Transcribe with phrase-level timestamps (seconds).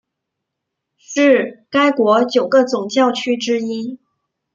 [0.97, 3.99] 是该国九个总教区之一。